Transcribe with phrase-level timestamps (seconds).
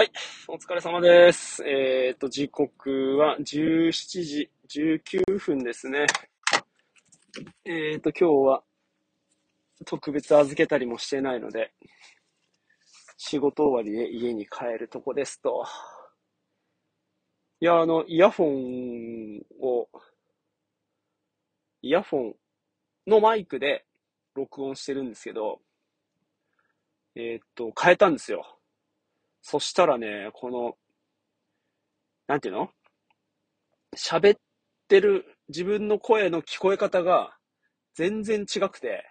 [0.00, 0.12] はい、
[0.48, 1.62] お疲れ様です。
[1.62, 6.06] えっ、と、時刻は17時19分ですね。
[7.66, 8.62] えっ、と、今日は
[9.84, 11.74] 特別預けたりもしてないので、
[13.18, 15.66] 仕事終わりで家に帰るとこですと。
[17.60, 19.86] いや、あの、イヤフォンを、
[21.82, 22.34] イヤフォン
[23.06, 23.84] のマイクで
[24.34, 25.60] 録音してるんですけど、
[27.16, 28.59] えっ、と、変えたんですよ。
[29.42, 30.76] そしたらね、この、
[32.26, 32.70] なんていうの？
[33.96, 34.40] 喋っ
[34.86, 37.36] てる自分の声の聞こえ方が
[37.94, 39.10] 全然違くて、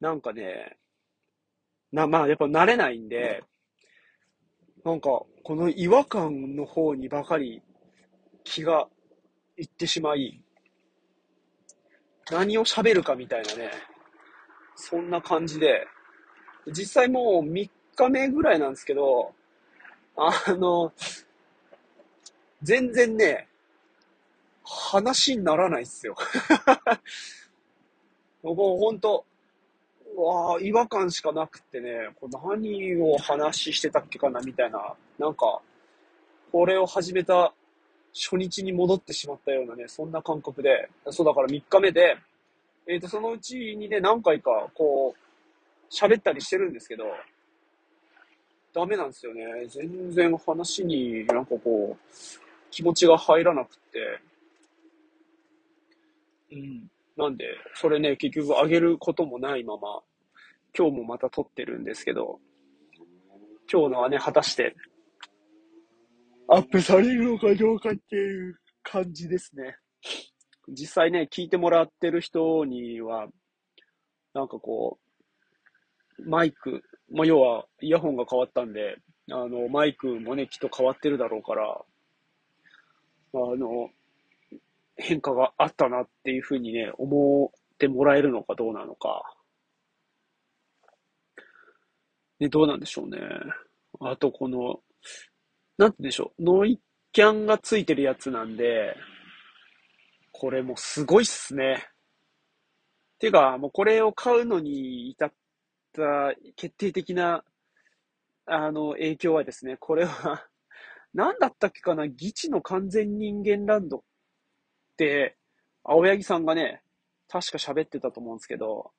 [0.00, 0.76] なんかね、
[1.92, 3.42] な、まあやっぱ慣れないんで、
[4.84, 7.62] なんかこの違和感の方にばかり
[8.42, 8.86] 気が
[9.56, 10.42] いってしまい、
[12.30, 13.70] 何を喋るかみたいなね、
[14.76, 15.86] そんな感じで、
[16.66, 19.32] 実際もう3日目ぐらいなんですけど、
[20.16, 20.92] あの、
[22.62, 23.48] 全然ね、
[24.64, 26.16] 話にならないっすよ。
[28.42, 29.24] もうほんと、
[30.16, 35.60] わあ違和感しかなくってね、これ何を話してたっけかなみたいな、なんか、
[36.52, 37.52] これを始めた
[38.14, 42.16] 初日に戻ってしまったようなね、そんな感覚で、そうだから3日目で、
[42.86, 47.04] えっ、と、そのうちにね、何回か、こう、喋ったりしてるんですけど、
[48.74, 49.44] ダメなんですよね。
[49.68, 52.06] 全然話になんかこう、
[52.72, 54.20] 気持ちが入らなくって。
[56.52, 56.90] うん。
[57.16, 60.02] なんで、それね、結局上げることもないまま、
[60.76, 62.40] 今日もまた撮ってるんですけど、
[63.72, 64.74] 今日のはね、果たして、
[66.48, 69.76] アップされるのかどうかっていう感じですね。
[70.68, 73.28] 実際ね、聞いてもらってる人には、
[74.34, 75.03] なんかこう、
[76.18, 78.96] マイク、まあ、要はイヤホンが変わったんで、
[79.30, 81.80] あの、マイクもね、きっと変わってるだろうから、
[83.34, 83.90] あの、
[84.96, 89.34] 変化があったなっていうふうにね、思ってもらえるのかどうなのか。
[92.38, 93.18] ね、どうなんでしょうね。
[94.00, 94.80] あと、この、
[95.78, 96.80] なんて言うんでしょう、ノイ
[97.12, 98.94] キャンがついてるやつなんで、
[100.32, 101.88] これもすごいっすね。
[103.18, 105.32] てか、もうこれを買うのに至っ
[105.94, 107.44] た決定的な、
[108.46, 110.46] あの、影響はですね、これは、
[111.14, 114.02] 何だったっけかな、ギチの完全人間ランドっ
[114.96, 115.36] て、
[115.84, 116.82] 青柳さんがね、
[117.28, 118.92] 確か喋ってたと思うんですけど、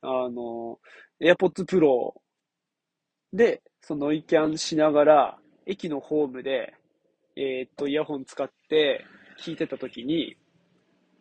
[0.00, 0.80] あの、
[1.20, 2.14] AirPods Pro
[3.32, 6.74] で、そのノイキャンしながら、駅のホームで、
[7.36, 9.04] えーっと、イヤホン使って
[9.38, 10.36] 聞いてたときに、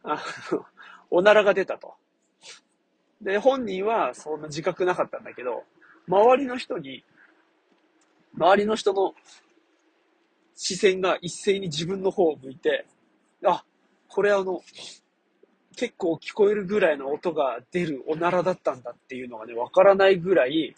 [0.04, 0.66] あの、
[1.12, 1.99] おならが出たと。
[3.22, 5.64] で、本人はそんな自覚なかったんだけど、
[6.08, 7.04] 周りの人に、
[8.38, 9.14] 周りの人の
[10.56, 12.86] 視線が一斉に自分の方を向いて、
[13.46, 13.64] あ、
[14.08, 14.62] これあの、
[15.76, 20.76] 結構聞こえるぐらいの音が出るおならだったんだっていうのがね、わからないぐらい、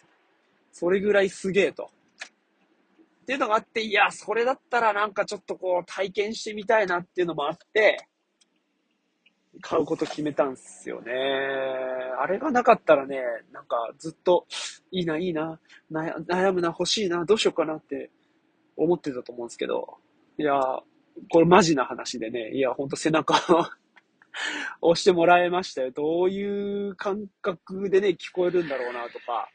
[0.72, 1.90] それぐらいすげえと。
[3.24, 8.10] っていうのがあって、いや、それだったらなんかちょっとこう体験してみたいなっていうのもあって、
[9.60, 11.12] 買うこと決めたんすよね。
[12.20, 14.46] あれがなかったらね、なんかずっと、
[14.92, 15.60] いいな、いいな、
[15.92, 18.12] 悩むな、欲しいな、どうしようかなって
[18.78, 19.98] 思ってたと思うんですけど、
[20.38, 20.60] いや、
[21.30, 23.66] これマジな話でね、いや、ほんと背中を
[24.94, 25.92] 押してもらいましたよ。
[25.92, 29.50] どういう感覚でね、聞こえるんだろうなとか、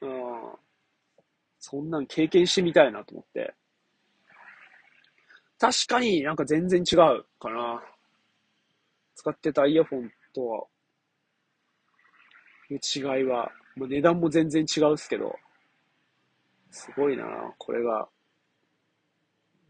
[0.00, 0.52] うん。
[1.58, 3.54] そんなん経験してみたいなと思って。
[5.58, 7.82] 確かになんか全然違うかな。
[9.22, 10.66] 使ってたイヤホンとは、
[12.68, 15.36] の違いは、もう値段も全然違うっすけど、
[16.72, 17.24] すごいな
[17.56, 18.08] これが、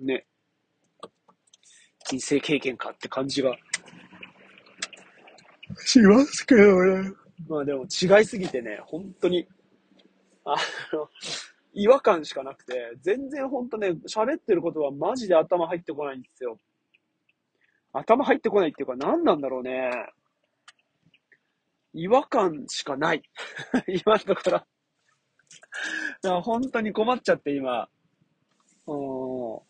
[0.00, 0.24] ね、
[2.06, 3.54] 人生経験かって感じが
[5.84, 7.12] しますけどね。
[7.46, 9.46] まあでも違いすぎてね、本当に、
[10.46, 10.56] あ
[10.94, 11.10] の、
[11.74, 16.56] 違和感しかなくて、全然本当ね、喋ってることはマジで頭入ってこないんですよ。
[17.92, 19.90] 頭入ってこないっていうか何なんだろうね。
[21.94, 23.22] 違和感しかない。
[23.86, 24.50] 今のところ。
[24.52, 24.66] だか
[26.22, 27.88] ら本当に困っちゃって今。
[28.86, 29.60] うん。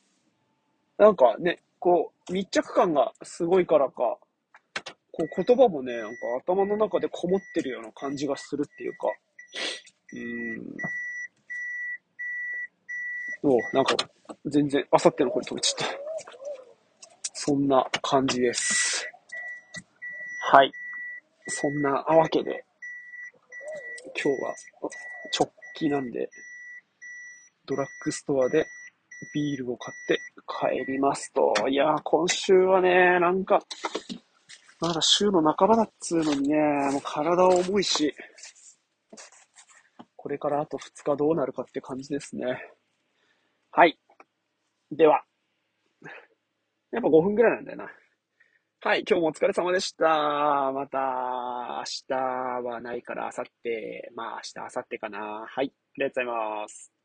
[0.98, 9.08] なんかね、こう、密着感がすごいからか、こう言葉もね、なんか頭の中でこもってるような感じがするっていうか。
[10.14, 10.76] うん。
[13.44, 13.96] おなんか、
[14.46, 15.86] 全然、あさっての方に飛び散った。
[17.44, 19.04] そんな感じです。
[20.52, 20.70] はい。
[21.48, 22.64] そんなわけで、
[24.14, 24.54] 今日は
[25.36, 26.30] 直帰なんで、
[27.66, 28.64] ドラッグストアで
[29.34, 30.20] ビールを買って
[30.86, 31.52] 帰りますと。
[31.68, 33.58] いやー、今週はね、なんか、
[34.80, 36.56] まだ週の半ばだっつうのにね、
[36.92, 38.14] もう体は重いし、
[40.14, 42.44] これからあと2日どうなるかって感じですね。
[43.72, 43.98] はい。
[44.92, 45.24] では。
[46.92, 47.90] やっぱ5分ぐらいなんだよな。
[48.80, 50.72] はい、今日もお疲れ様でした。
[50.72, 50.98] また、
[51.78, 53.70] 明日はないから、明後日、
[54.14, 55.46] まあ明日、明後日かな。
[55.48, 57.01] はい、ありがとうございます。